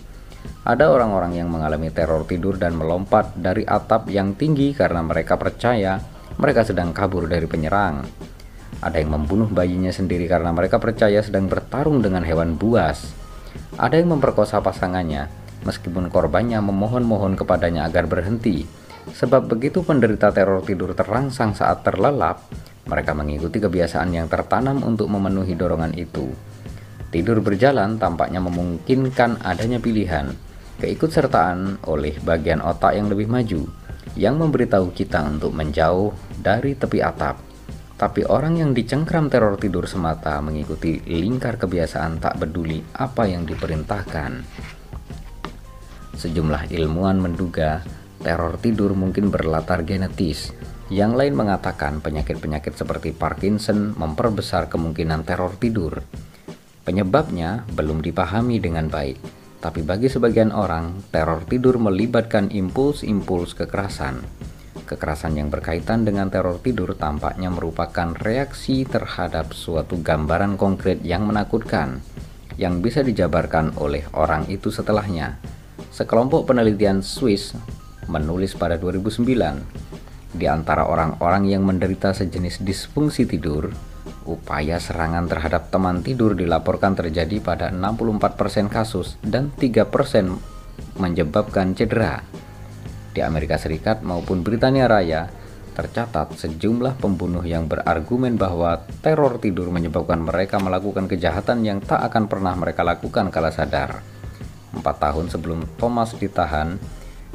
Ada 0.68 0.92
orang-orang 0.92 1.40
yang 1.40 1.48
mengalami 1.48 1.88
teror 1.88 2.28
tidur 2.28 2.60
dan 2.60 2.76
melompat 2.76 3.32
dari 3.32 3.64
atap 3.64 4.12
yang 4.12 4.36
tinggi 4.36 4.76
karena 4.76 5.00
mereka 5.00 5.40
percaya 5.40 5.96
mereka 6.36 6.68
sedang 6.68 6.92
kabur 6.92 7.32
dari 7.32 7.48
penyerang. 7.48 8.04
Ada 8.84 9.00
yang 9.00 9.16
membunuh 9.16 9.48
bayinya 9.48 9.88
sendiri 9.88 10.28
karena 10.28 10.52
mereka 10.52 10.76
percaya 10.76 11.24
sedang 11.24 11.48
bertarung 11.48 12.04
dengan 12.04 12.20
hewan 12.20 12.60
buas. 12.60 13.16
Ada 13.80 13.96
yang 13.96 14.12
memperkosa 14.12 14.60
pasangannya, 14.60 15.32
meskipun 15.64 16.12
korbannya 16.12 16.60
memohon-mohon 16.60 17.32
kepadanya 17.32 17.88
agar 17.88 18.04
berhenti. 18.04 18.68
Sebab 19.08 19.48
begitu 19.48 19.80
penderita 19.80 20.28
teror 20.36 20.60
tidur 20.68 20.92
terangsang 20.92 21.56
saat 21.56 21.80
terlelap, 21.80 22.44
mereka 22.84 23.16
mengikuti 23.16 23.56
kebiasaan 23.56 24.12
yang 24.12 24.28
tertanam 24.28 24.84
untuk 24.84 25.08
memenuhi 25.08 25.56
dorongan 25.56 25.96
itu. 25.96 26.28
Tidur 27.08 27.40
berjalan 27.40 27.96
tampaknya 27.96 28.44
memungkinkan 28.44 29.40
adanya 29.48 29.80
pilihan, 29.80 30.28
keikutsertaan 30.84 31.88
oleh 31.88 32.20
bagian 32.20 32.60
otak 32.60 33.00
yang 33.00 33.08
lebih 33.08 33.32
maju 33.32 33.64
yang 34.14 34.36
memberitahu 34.36 34.92
kita 34.92 35.24
untuk 35.24 35.56
menjauh 35.56 36.12
dari 36.36 36.76
tepi 36.76 37.00
atap. 37.00 37.53
Tapi 37.94 38.26
orang 38.26 38.58
yang 38.58 38.74
dicengkram 38.74 39.30
teror 39.30 39.54
tidur 39.54 39.86
semata 39.86 40.42
mengikuti 40.42 40.98
lingkar 41.06 41.56
kebiasaan 41.56 42.18
tak 42.18 42.42
peduli 42.42 42.82
apa 42.98 43.30
yang 43.30 43.46
diperintahkan. 43.46 44.42
Sejumlah 46.18 46.74
ilmuwan 46.74 47.22
menduga 47.22 47.86
teror 48.18 48.58
tidur 48.58 48.98
mungkin 48.98 49.30
berlatar 49.30 49.86
genetis. 49.86 50.50
Yang 50.90 51.12
lain 51.16 51.34
mengatakan 51.38 52.02
penyakit-penyakit 52.02 52.76
seperti 52.76 53.14
Parkinson 53.14 53.94
memperbesar 53.94 54.66
kemungkinan 54.68 55.22
teror 55.22 55.54
tidur. 55.56 56.02
Penyebabnya 56.84 57.64
belum 57.72 58.04
dipahami 58.04 58.60
dengan 58.60 58.92
baik 58.92 59.44
tapi 59.64 59.80
bagi 59.80 60.12
sebagian 60.12 60.52
orang, 60.52 61.00
teror 61.08 61.40
tidur 61.48 61.80
melibatkan 61.80 62.52
impuls-impuls 62.52 63.56
kekerasan. 63.56 64.20
Kekerasan 64.84 65.40
yang 65.40 65.48
berkaitan 65.48 66.04
dengan 66.04 66.28
teror 66.28 66.60
tidur 66.60 66.92
tampaknya 66.92 67.48
merupakan 67.48 68.12
reaksi 68.20 68.84
terhadap 68.84 69.56
suatu 69.56 70.00
gambaran 70.04 70.60
konkret 70.60 71.00
yang 71.00 71.24
menakutkan, 71.24 72.04
yang 72.60 72.84
bisa 72.84 73.00
dijabarkan 73.00 73.80
oleh 73.80 74.04
orang 74.12 74.44
itu 74.52 74.68
setelahnya. 74.68 75.40
Sekelompok 75.88 76.52
penelitian 76.52 77.00
Swiss 77.00 77.56
menulis 78.12 78.52
pada 78.52 78.76
2009, 78.76 80.36
di 80.36 80.44
antara 80.44 80.84
orang-orang 80.84 81.48
yang 81.48 81.64
menderita 81.64 82.12
sejenis 82.12 82.60
disfungsi 82.60 83.24
tidur, 83.24 83.72
Upaya 84.24 84.80
serangan 84.80 85.28
terhadap 85.28 85.68
teman 85.68 86.00
tidur 86.00 86.32
dilaporkan 86.32 86.96
terjadi 86.96 87.44
pada 87.44 87.68
64% 87.68 88.72
kasus 88.72 89.20
dan 89.20 89.52
3% 89.52 89.84
menyebabkan 90.96 91.76
cedera. 91.76 92.24
Di 93.14 93.22
Amerika 93.22 93.54
Serikat 93.54 94.02
maupun 94.02 94.42
Britania 94.42 94.90
Raya, 94.90 95.30
tercatat 95.78 96.34
sejumlah 96.34 96.98
pembunuh 96.98 97.46
yang 97.46 97.70
berargumen 97.70 98.34
bahwa 98.34 98.82
teror 99.06 99.38
tidur 99.38 99.70
menyebabkan 99.70 100.18
mereka 100.18 100.58
melakukan 100.58 101.06
kejahatan 101.06 101.62
yang 101.62 101.78
tak 101.78 102.02
akan 102.10 102.26
pernah 102.26 102.58
mereka 102.58 102.82
lakukan 102.82 103.30
kala 103.30 103.54
sadar. 103.54 104.02
Empat 104.74 104.96
tahun 104.98 105.30
sebelum 105.30 105.78
Thomas 105.78 106.10
ditahan, 106.18 106.74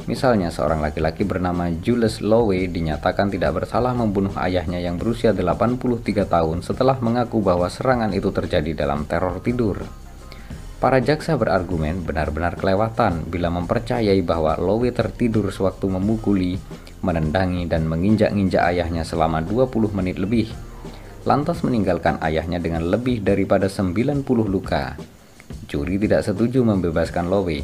Misalnya 0.08 0.48
seorang 0.48 0.80
laki-laki 0.80 1.28
bernama 1.28 1.68
Jules 1.84 2.24
Lowe 2.24 2.56
dinyatakan 2.56 3.28
tidak 3.36 3.60
bersalah 3.60 3.92
membunuh 3.92 4.32
ayahnya 4.40 4.80
yang 4.80 4.96
berusia 4.96 5.36
83 5.36 6.24
tahun 6.24 6.64
setelah 6.64 6.96
mengaku 7.04 7.44
bahwa 7.44 7.68
serangan 7.68 8.16
itu 8.16 8.32
terjadi 8.32 8.86
dalam 8.88 9.04
teror 9.04 9.44
tidur. 9.44 9.84
Para 10.80 11.04
jaksa 11.04 11.36
berargumen 11.36 12.08
benar-benar 12.08 12.56
kelewatan 12.56 13.28
bila 13.28 13.52
mempercayai 13.52 14.24
bahwa 14.24 14.56
Lowe 14.56 14.88
tertidur 14.96 15.52
sewaktu 15.52 15.92
memukuli, 15.92 16.56
menendangi, 17.04 17.68
dan 17.68 17.84
menginjak-injak 17.84 18.64
ayahnya 18.64 19.04
selama 19.04 19.44
20 19.44 19.92
menit 19.92 20.16
lebih. 20.16 20.48
Lantas 21.28 21.68
meninggalkan 21.68 22.16
ayahnya 22.24 22.64
dengan 22.64 22.88
lebih 22.88 23.20
daripada 23.20 23.68
90 23.68 24.24
luka. 24.48 24.96
Juri 25.68 26.00
tidak 26.00 26.24
setuju 26.24 26.64
membebaskan 26.64 27.28
Lowe 27.28 27.60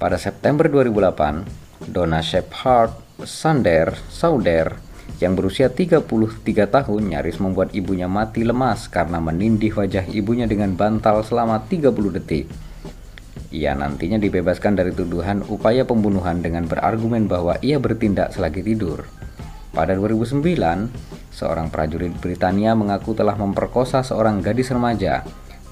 pada 0.00 0.16
September 0.16 0.64
2008, 0.66 1.92
Donna 1.92 2.24
Shepherd 2.24 3.22
Sander 3.22 3.92
Sauder 4.08 4.89
yang 5.20 5.36
berusia 5.36 5.68
33 5.68 6.02
tahun 6.48 7.02
nyaris 7.12 7.38
membuat 7.38 7.76
ibunya 7.76 8.08
mati 8.08 8.42
lemas 8.42 8.88
karena 8.88 9.20
menindih 9.20 9.76
wajah 9.76 10.08
ibunya 10.10 10.48
dengan 10.48 10.74
bantal 10.74 11.20
selama 11.22 11.62
30 11.68 12.16
detik. 12.16 12.48
Ia 13.52 13.76
nantinya 13.76 14.16
dibebaskan 14.16 14.80
dari 14.80 14.96
tuduhan 14.96 15.44
upaya 15.46 15.84
pembunuhan 15.84 16.40
dengan 16.40 16.64
berargumen 16.66 17.28
bahwa 17.28 17.60
ia 17.60 17.76
bertindak 17.76 18.32
selagi 18.32 18.64
tidur. 18.64 19.04
Pada 19.70 19.94
2009, 19.94 20.40
seorang 21.30 21.68
prajurit 21.70 22.16
Britania 22.18 22.74
mengaku 22.74 23.14
telah 23.14 23.38
memperkosa 23.38 24.02
seorang 24.02 24.42
gadis 24.42 24.72
remaja 24.74 25.22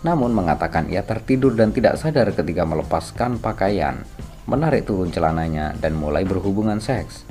namun 0.06 0.30
mengatakan 0.30 0.86
ia 0.86 1.02
tertidur 1.02 1.58
dan 1.58 1.74
tidak 1.74 1.98
sadar 1.98 2.30
ketika 2.30 2.62
melepaskan 2.62 3.42
pakaian, 3.42 4.06
menarik 4.46 4.86
turun 4.86 5.10
celananya, 5.10 5.74
dan 5.82 5.98
mulai 5.98 6.22
berhubungan 6.22 6.78
seks. 6.78 7.26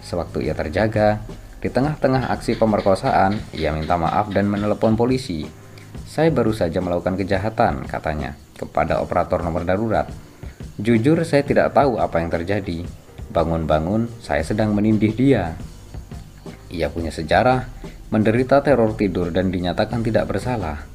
Sewaktu 0.00 0.48
ia 0.48 0.56
terjaga, 0.56 1.20
di 1.58 1.66
tengah-tengah 1.66 2.30
aksi 2.30 2.54
pemerkosaan, 2.54 3.42
ia 3.50 3.74
minta 3.74 3.98
maaf 3.98 4.30
dan 4.30 4.46
menelepon 4.46 4.94
polisi. 4.94 5.42
Saya 6.06 6.30
baru 6.30 6.54
saja 6.54 6.78
melakukan 6.78 7.18
kejahatan, 7.18 7.82
katanya, 7.90 8.38
kepada 8.54 9.02
operator 9.02 9.42
nomor 9.42 9.66
darurat. 9.66 10.06
Jujur 10.78 11.18
saya 11.26 11.42
tidak 11.42 11.74
tahu 11.74 11.98
apa 11.98 12.22
yang 12.22 12.30
terjadi. 12.30 12.86
Bangun-bangun, 13.34 14.06
saya 14.22 14.46
sedang 14.46 14.70
menindih 14.70 15.10
dia. 15.18 15.58
Ia 16.70 16.94
punya 16.94 17.10
sejarah, 17.10 17.66
menderita 18.14 18.62
teror 18.62 18.94
tidur 18.94 19.34
dan 19.34 19.50
dinyatakan 19.50 20.06
tidak 20.06 20.30
bersalah. 20.30 20.86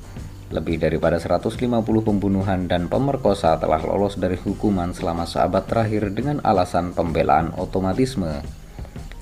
Lebih 0.54 0.80
daripada 0.80 1.20
150 1.20 1.60
pembunuhan 2.08 2.72
dan 2.72 2.88
pemerkosa 2.88 3.60
telah 3.60 3.84
lolos 3.84 4.16
dari 4.16 4.40
hukuman 4.40 4.96
selama 4.96 5.28
seabad 5.28 5.68
terakhir 5.68 6.14
dengan 6.16 6.40
alasan 6.46 6.96
pembelaan 6.96 7.52
otomatisme. 7.60 8.63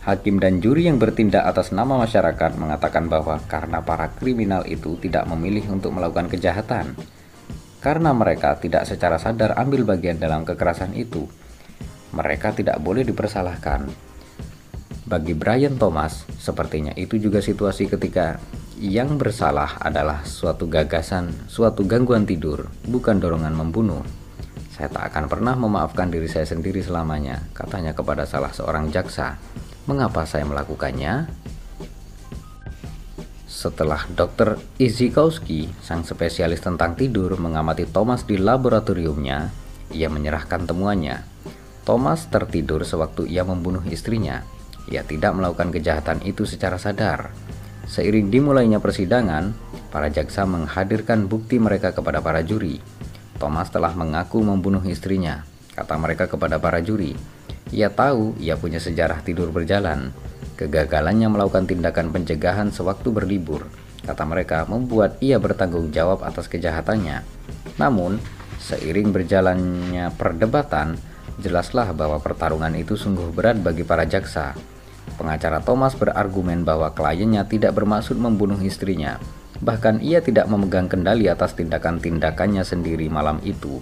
Hakim 0.02 0.42
dan 0.42 0.66
juri 0.66 0.90
yang 0.90 0.98
bertindak 0.98 1.46
atas 1.46 1.70
nama 1.70 1.94
masyarakat 1.94 2.58
mengatakan 2.58 3.06
bahwa 3.06 3.38
karena 3.46 3.86
para 3.86 4.10
kriminal 4.10 4.66
itu 4.66 4.98
tidak 4.98 5.30
memilih 5.30 5.70
untuk 5.70 5.94
melakukan 5.94 6.26
kejahatan, 6.26 6.98
karena 7.86 8.10
mereka 8.10 8.58
tidak 8.58 8.90
secara 8.90 9.22
sadar 9.22 9.54
ambil 9.62 9.86
bagian 9.86 10.18
dalam 10.18 10.42
kekerasan 10.42 10.98
itu, 10.98 11.30
mereka 12.18 12.50
tidak 12.50 12.82
boleh 12.82 13.06
dipersalahkan. 13.06 13.86
Bagi 15.06 15.38
Brian 15.38 15.78
Thomas, 15.78 16.26
sepertinya 16.42 16.98
itu 16.98 17.22
juga 17.22 17.38
situasi 17.38 17.86
ketika 17.86 18.42
yang 18.82 19.22
bersalah 19.22 19.78
adalah 19.78 20.26
suatu 20.26 20.66
gagasan, 20.66 21.30
suatu 21.46 21.86
gangguan 21.86 22.26
tidur, 22.26 22.74
bukan 22.90 23.22
dorongan 23.22 23.54
membunuh. 23.54 24.02
Saya 24.74 24.90
tak 24.90 25.14
akan 25.14 25.30
pernah 25.30 25.54
memaafkan 25.54 26.10
diri 26.10 26.26
saya 26.26 26.50
sendiri 26.50 26.82
selamanya, 26.82 27.46
katanya 27.54 27.94
kepada 27.94 28.26
salah 28.26 28.50
seorang 28.50 28.90
jaksa. 28.90 29.38
Mengapa 29.90 30.30
saya 30.30 30.46
melakukannya? 30.46 31.26
Setelah 33.50 34.06
Dr. 34.14 34.62
Izikowski, 34.78 35.70
sang 35.82 36.06
spesialis 36.06 36.62
tentang 36.62 36.94
tidur, 36.94 37.34
mengamati 37.42 37.90
Thomas 37.90 38.26
di 38.26 38.38
laboratoriumnya, 38.38 39.50
ia 39.90 40.08
menyerahkan 40.10 40.70
temuannya. 40.70 41.26
Thomas 41.82 42.30
tertidur 42.30 42.86
sewaktu 42.86 43.26
ia 43.26 43.42
membunuh 43.42 43.82
istrinya. 43.90 44.46
Ia 44.86 45.02
tidak 45.02 45.34
melakukan 45.34 45.74
kejahatan 45.74 46.22
itu 46.30 46.46
secara 46.46 46.78
sadar. 46.78 47.34
Seiring 47.90 48.30
dimulainya 48.30 48.78
persidangan, 48.78 49.54
para 49.90 50.14
jaksa 50.14 50.46
menghadirkan 50.46 51.26
bukti 51.26 51.58
mereka 51.58 51.90
kepada 51.92 52.22
para 52.22 52.46
juri. 52.46 52.78
Thomas 53.42 53.74
telah 53.74 53.98
mengaku 53.98 54.46
membunuh 54.46 54.86
istrinya, 54.86 55.42
kata 55.74 55.98
mereka 55.98 56.30
kepada 56.30 56.62
para 56.62 56.86
juri. 56.86 57.18
Ia 57.70 57.94
tahu 57.94 58.42
ia 58.42 58.58
punya 58.58 58.82
sejarah 58.82 59.22
tidur 59.22 59.54
berjalan. 59.54 60.10
Kegagalannya 60.58 61.30
melakukan 61.30 61.70
tindakan 61.70 62.10
pencegahan 62.10 62.74
sewaktu 62.74 63.14
berlibur, 63.14 63.70
kata 64.06 64.26
mereka, 64.26 64.66
membuat 64.66 65.22
ia 65.22 65.38
bertanggung 65.38 65.94
jawab 65.94 66.22
atas 66.26 66.50
kejahatannya. 66.50 67.22
Namun, 67.78 68.22
seiring 68.62 69.10
berjalannya 69.10 70.14
perdebatan, 70.18 71.02
jelaslah 71.42 71.94
bahwa 71.98 72.22
pertarungan 72.22 72.78
itu 72.78 72.94
sungguh 72.94 73.34
berat 73.34 73.58
bagi 73.58 73.82
para 73.82 74.06
jaksa. 74.06 74.54
Pengacara 75.18 75.66
Thomas 75.66 75.98
berargumen 75.98 76.62
bahwa 76.62 76.94
kliennya 76.94 77.50
tidak 77.50 77.74
bermaksud 77.74 78.18
membunuh 78.22 78.62
istrinya, 78.62 79.18
bahkan 79.62 79.98
ia 79.98 80.22
tidak 80.22 80.46
memegang 80.46 80.90
kendali 80.90 81.26
atas 81.26 81.58
tindakan-tindakannya 81.58 82.62
sendiri 82.62 83.10
malam 83.10 83.42
itu. 83.42 83.82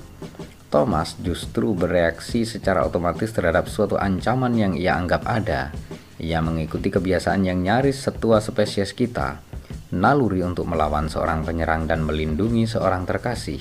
Thomas 0.70 1.18
justru 1.18 1.74
bereaksi 1.74 2.46
secara 2.46 2.86
otomatis 2.86 3.34
terhadap 3.34 3.66
suatu 3.66 3.98
ancaman 3.98 4.54
yang 4.54 4.78
ia 4.78 4.94
anggap 5.02 5.26
ada. 5.26 5.74
Ia 6.22 6.46
mengikuti 6.46 6.94
kebiasaan 6.94 7.42
yang 7.42 7.66
nyaris 7.66 8.06
setua 8.06 8.38
spesies 8.38 8.94
kita, 8.94 9.42
naluri 9.90 10.46
untuk 10.46 10.70
melawan 10.70 11.10
seorang 11.10 11.42
penyerang 11.42 11.90
dan 11.90 12.06
melindungi 12.06 12.70
seorang 12.70 13.10
terkasih. 13.10 13.58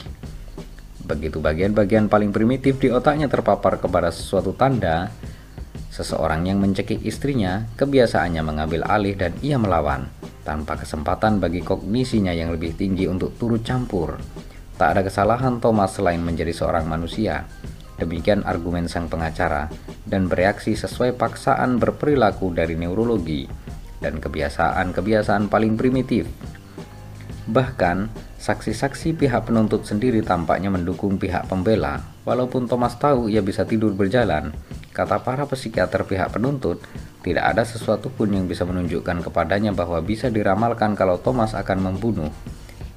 Begitu 1.08 1.40
bagian-bagian 1.40 2.12
paling 2.12 2.28
primitif 2.28 2.76
di 2.76 2.92
otaknya 2.92 3.32
terpapar 3.32 3.80
kepada 3.80 4.12
suatu 4.12 4.52
tanda, 4.52 5.08
seseorang 5.88 6.44
yang 6.44 6.60
mencekik 6.60 7.00
istrinya, 7.08 7.64
kebiasaannya 7.80 8.44
mengambil 8.44 8.84
alih 8.84 9.16
dan 9.16 9.32
ia 9.40 9.56
melawan, 9.56 10.12
tanpa 10.44 10.76
kesempatan 10.76 11.40
bagi 11.40 11.64
kognisinya 11.64 12.36
yang 12.36 12.52
lebih 12.52 12.76
tinggi 12.76 13.08
untuk 13.08 13.32
turut 13.40 13.64
campur. 13.64 14.20
Tak 14.78 14.94
ada 14.94 15.02
kesalahan 15.02 15.58
Thomas 15.58 15.98
selain 15.98 16.22
menjadi 16.22 16.54
seorang 16.54 16.86
manusia. 16.86 17.50
Demikian 17.98 18.46
argumen 18.46 18.86
sang 18.86 19.10
pengacara 19.10 19.66
dan 20.06 20.30
bereaksi 20.30 20.78
sesuai 20.78 21.18
paksaan 21.18 21.82
berperilaku 21.82 22.54
dari 22.54 22.78
neurologi 22.78 23.50
dan 23.98 24.22
kebiasaan-kebiasaan 24.22 25.50
paling 25.50 25.74
primitif. 25.74 26.30
Bahkan, 27.50 28.06
saksi-saksi 28.38 29.18
pihak 29.18 29.50
penuntut 29.50 29.82
sendiri 29.82 30.22
tampaknya 30.22 30.70
mendukung 30.70 31.18
pihak 31.18 31.50
pembela, 31.50 31.98
walaupun 32.22 32.70
Thomas 32.70 32.94
tahu 33.02 33.26
ia 33.26 33.42
bisa 33.42 33.66
tidur 33.66 33.98
berjalan. 33.98 34.54
Kata 34.94 35.18
para 35.26 35.42
psikiater 35.50 36.06
pihak 36.06 36.38
penuntut, 36.38 36.86
tidak 37.26 37.50
ada 37.50 37.66
sesuatu 37.66 38.14
pun 38.14 38.30
yang 38.30 38.46
bisa 38.46 38.62
menunjukkan 38.62 39.26
kepadanya 39.26 39.74
bahwa 39.74 39.98
bisa 40.06 40.30
diramalkan 40.30 40.94
kalau 40.94 41.18
Thomas 41.18 41.58
akan 41.58 41.90
membunuh. 41.90 42.30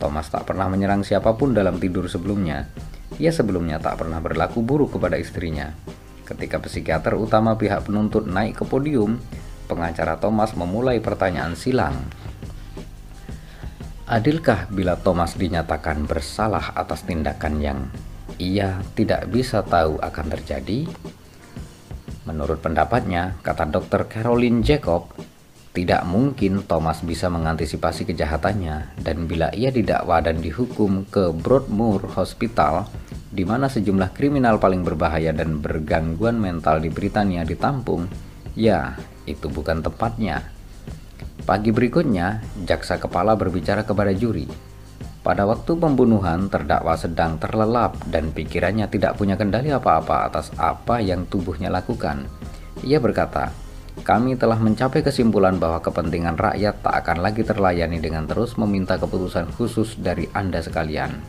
Thomas 0.01 0.33
tak 0.33 0.49
pernah 0.49 0.65
menyerang 0.65 1.05
siapa 1.05 1.37
pun 1.37 1.53
dalam 1.53 1.77
tidur 1.77 2.09
sebelumnya. 2.09 2.65
Ia 3.21 3.29
sebelumnya 3.29 3.77
tak 3.77 4.01
pernah 4.01 4.17
berlaku 4.17 4.65
buruk 4.65 4.97
kepada 4.97 5.21
istrinya. 5.21 5.69
Ketika 6.25 6.57
psikiater 6.57 7.13
utama 7.13 7.53
pihak 7.53 7.85
penuntut 7.85 8.25
naik 8.25 8.57
ke 8.57 8.65
podium, 8.65 9.21
pengacara 9.69 10.17
Thomas 10.17 10.57
memulai 10.57 10.97
pertanyaan 10.97 11.53
silang. 11.53 12.01
Adilkah 14.09 14.67
bila 14.73 14.97
Thomas 14.97 15.37
dinyatakan 15.37 16.09
bersalah 16.09 16.73
atas 16.73 17.05
tindakan 17.05 17.61
yang 17.61 17.79
ia 18.41 18.81
tidak 18.97 19.29
bisa 19.29 19.61
tahu 19.61 20.01
akan 20.01 20.25
terjadi? 20.33 20.89
Menurut 22.25 22.59
pendapatnya, 22.59 23.37
kata 23.45 23.69
Dr. 23.69 24.09
Caroline 24.09 24.65
Jacob, 24.65 25.13
tidak 25.71 26.03
mungkin 26.03 26.67
Thomas 26.67 26.99
bisa 26.99 27.31
mengantisipasi 27.31 28.03
kejahatannya, 28.03 28.99
dan 28.99 29.23
bila 29.23 29.47
ia 29.55 29.71
didakwa 29.71 30.19
dan 30.19 30.43
dihukum 30.43 31.07
ke 31.07 31.31
Broadmoor 31.31 32.11
Hospital, 32.19 32.91
di 33.31 33.47
mana 33.47 33.71
sejumlah 33.71 34.11
kriminal 34.11 34.59
paling 34.59 34.83
berbahaya 34.83 35.31
dan 35.31 35.63
bergangguan 35.63 36.35
mental 36.35 36.83
di 36.83 36.91
Britania 36.91 37.47
ditampung, 37.47 38.11
ya, 38.51 38.99
itu 39.23 39.47
bukan 39.47 39.79
tempatnya. 39.79 40.43
Pagi 41.47 41.71
berikutnya, 41.71 42.43
jaksa 42.67 42.99
kepala 42.99 43.39
berbicara 43.39 43.87
kepada 43.87 44.11
juri. 44.11 44.51
Pada 45.23 45.47
waktu 45.47 45.77
pembunuhan, 45.79 46.51
terdakwa 46.51 46.99
sedang 46.99 47.39
terlelap 47.39 47.95
dan 48.11 48.35
pikirannya 48.35 48.91
tidak 48.91 49.15
punya 49.15 49.39
kendali 49.39 49.71
apa-apa 49.71 50.27
atas 50.27 50.51
apa 50.59 50.99
yang 50.99 51.23
tubuhnya 51.31 51.71
lakukan. 51.71 52.27
Ia 52.83 52.99
berkata, 52.99 53.53
kami 53.99 54.39
telah 54.39 54.55
mencapai 54.55 55.03
kesimpulan 55.03 55.59
bahwa 55.59 55.83
kepentingan 55.83 56.39
rakyat 56.39 56.79
tak 56.79 56.95
akan 57.03 57.19
lagi 57.19 57.43
terlayani 57.43 57.99
dengan 57.99 58.23
terus 58.23 58.55
meminta 58.55 58.95
keputusan 58.95 59.51
khusus 59.53 59.99
dari 59.99 60.31
Anda 60.31 60.63
sekalian. 60.63 61.19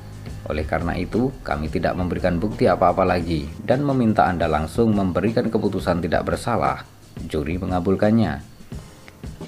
Oleh 0.46 0.66
karena 0.66 0.94
itu, 0.94 1.30
kami 1.42 1.70
tidak 1.70 1.94
memberikan 1.98 2.38
bukti 2.38 2.66
apa-apa 2.66 3.06
lagi 3.06 3.50
dan 3.62 3.86
meminta 3.86 4.26
Anda 4.26 4.50
langsung 4.50 4.94
memberikan 4.94 5.50
keputusan 5.50 6.02
tidak 6.02 6.26
bersalah. 6.26 6.86
Juri 7.28 7.60
mengabulkannya. 7.60 8.42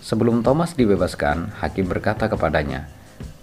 Sebelum 0.04 0.44
Thomas 0.44 0.76
dibebaskan, 0.76 1.64
hakim 1.64 1.88
berkata 1.88 2.28
kepadanya, 2.28 2.92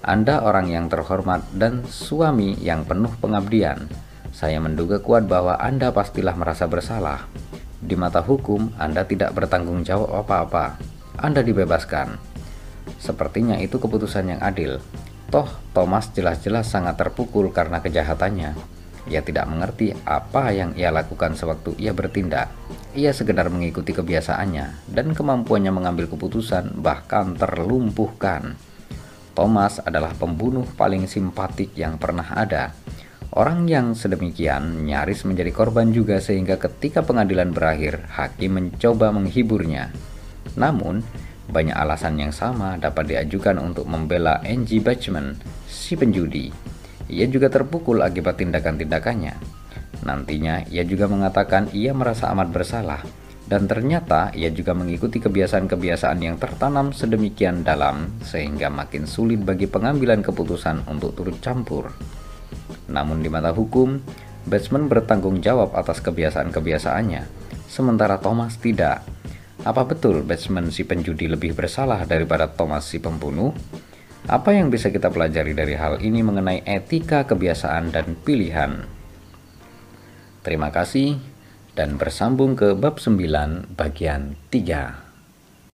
"Anda 0.05 0.45
orang 0.45 0.69
yang 0.69 0.87
terhormat 0.87 1.41
dan 1.57 1.83
suami 1.89 2.55
yang 2.61 2.85
penuh 2.85 3.11
pengabdian. 3.17 3.89
Saya 4.31 4.61
menduga 4.63 5.01
kuat 5.01 5.25
bahwa 5.25 5.57
Anda 5.57 5.89
pastilah 5.89 6.37
merasa 6.37 6.69
bersalah." 6.69 7.50
Di 7.81 7.97
mata 7.97 8.21
hukum, 8.21 8.77
Anda 8.77 9.09
tidak 9.09 9.33
bertanggung 9.33 9.81
jawab 9.81 10.21
apa-apa. 10.21 10.77
Anda 11.17 11.41
dibebaskan. 11.41 12.13
Sepertinya 13.01 13.57
itu 13.57 13.81
keputusan 13.81 14.37
yang 14.37 14.41
adil. 14.45 14.77
Toh, 15.33 15.49
Thomas 15.73 16.13
jelas-jelas 16.13 16.69
sangat 16.69 17.01
terpukul 17.01 17.49
karena 17.49 17.81
kejahatannya. 17.81 18.53
Ia 19.09 19.25
tidak 19.25 19.49
mengerti 19.49 19.97
apa 20.05 20.53
yang 20.53 20.77
ia 20.77 20.93
lakukan 20.93 21.33
sewaktu 21.33 21.73
ia 21.81 21.89
bertindak. 21.89 22.53
Ia 22.93 23.09
sekedar 23.15 23.49
mengikuti 23.49 23.97
kebiasaannya 23.97 24.93
dan 24.93 25.17
kemampuannya 25.17 25.73
mengambil 25.73 26.05
keputusan 26.05 26.77
bahkan 26.77 27.33
terlumpuhkan. 27.33 28.59
Thomas 29.33 29.79
adalah 29.81 30.13
pembunuh 30.13 30.67
paling 30.75 31.07
simpatik 31.09 31.73
yang 31.73 31.97
pernah 31.97 32.27
ada. 32.35 32.75
Orang 33.31 33.63
yang 33.71 33.95
sedemikian 33.95 34.83
nyaris 34.83 35.23
menjadi 35.23 35.55
korban 35.55 35.95
juga 35.95 36.19
sehingga 36.19 36.59
ketika 36.59 36.99
pengadilan 36.99 37.55
berakhir, 37.55 38.03
hakim 38.11 38.59
mencoba 38.59 39.07
menghiburnya. 39.15 39.87
Namun, 40.59 40.99
banyak 41.47 41.71
alasan 41.71 42.19
yang 42.19 42.35
sama 42.35 42.75
dapat 42.75 43.07
diajukan 43.07 43.55
untuk 43.55 43.87
membela 43.87 44.43
Angie 44.43 44.83
Batchman, 44.83 45.39
si 45.63 45.95
penjudi. 45.95 46.51
Ia 47.07 47.23
juga 47.31 47.47
terpukul 47.47 48.03
akibat 48.03 48.35
tindakan-tindakannya. 48.35 49.39
Nantinya, 50.03 50.67
ia 50.67 50.83
juga 50.83 51.07
mengatakan 51.07 51.71
ia 51.71 51.95
merasa 51.95 52.27
amat 52.35 52.51
bersalah, 52.51 52.99
dan 53.47 53.63
ternyata 53.63 54.35
ia 54.35 54.51
juga 54.51 54.75
mengikuti 54.75 55.23
kebiasaan-kebiasaan 55.23 56.19
yang 56.19 56.35
tertanam 56.35 56.91
sedemikian 56.91 57.63
dalam 57.63 58.11
sehingga 58.27 58.67
makin 58.67 59.07
sulit 59.07 59.39
bagi 59.39 59.71
pengambilan 59.71 60.19
keputusan 60.19 60.83
untuk 60.91 61.15
turut 61.15 61.39
campur. 61.39 62.19
Namun 62.91 63.23
di 63.23 63.31
mata 63.31 63.55
hukum, 63.55 64.03
Batsman 64.45 64.89
bertanggung 64.91 65.39
jawab 65.39 65.73
atas 65.77 66.01
kebiasaan-kebiasaannya. 66.03 67.39
sementara 67.71 68.19
Thomas 68.19 68.59
tidak. 68.59 69.07
Apa 69.63 69.87
betul 69.87 70.27
Batman 70.27 70.73
si 70.73 70.83
penjudi 70.83 71.29
lebih 71.29 71.55
bersalah 71.55 72.03
daripada 72.03 72.51
Thomas 72.51 72.83
si 72.83 72.99
pembunuh? 72.99 73.55
Apa 74.27 74.57
yang 74.57 74.73
bisa 74.73 74.91
kita 74.91 75.07
pelajari 75.07 75.55
dari 75.55 75.77
hal 75.77 76.01
ini 76.03 76.19
mengenai 76.19 76.67
etika, 76.67 77.23
kebiasaan, 77.23 77.93
dan 77.93 78.17
pilihan? 78.27 78.83
Terima 80.41 80.73
kasih 80.73 81.21
dan 81.77 81.95
bersambung 82.01 82.57
ke 82.57 82.73
bab 82.73 82.97
9 82.97 83.77
bagian 83.77 84.35
3. 84.49 85.10